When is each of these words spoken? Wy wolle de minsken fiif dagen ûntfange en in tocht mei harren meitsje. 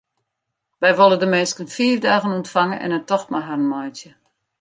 Wy 0.81 0.91
wolle 0.97 1.17
de 1.21 1.27
minsken 1.33 1.67
fiif 1.75 1.97
dagen 2.05 2.35
ûntfange 2.37 2.77
en 2.85 2.95
in 2.97 3.07
tocht 3.09 3.29
mei 3.31 3.45
harren 3.47 3.69
meitsje. 3.71 4.11